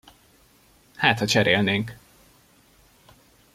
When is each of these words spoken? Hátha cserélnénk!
Hátha 0.95 1.25
cserélnénk! 1.25 1.97